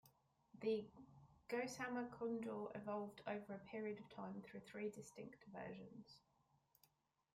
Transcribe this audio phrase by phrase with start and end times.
[0.61, 0.85] The
[1.47, 6.17] Gossamer Condor evolved over a period of time through three distinct versions.